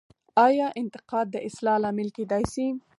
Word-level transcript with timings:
آیا 0.47 0.67
انتقاد 0.81 1.25
د 1.31 1.35
اصلاح 1.47 1.77
لامل 1.83 2.09
کیدای 2.17 2.43
سي؟ 2.53 2.67